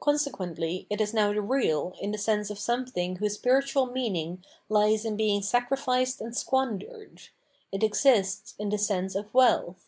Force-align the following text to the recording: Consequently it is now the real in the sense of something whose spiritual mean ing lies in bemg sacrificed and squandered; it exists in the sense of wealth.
Consequently 0.00 0.86
it 0.90 1.00
is 1.00 1.14
now 1.14 1.32
the 1.32 1.40
real 1.40 1.94
in 1.98 2.10
the 2.12 2.18
sense 2.18 2.50
of 2.50 2.58
something 2.58 3.16
whose 3.16 3.36
spiritual 3.36 3.86
mean 3.86 4.14
ing 4.14 4.44
lies 4.68 5.06
in 5.06 5.16
bemg 5.16 5.42
sacrificed 5.44 6.20
and 6.20 6.36
squandered; 6.36 7.22
it 7.72 7.82
exists 7.82 8.54
in 8.58 8.68
the 8.68 8.76
sense 8.76 9.14
of 9.14 9.32
wealth. 9.32 9.86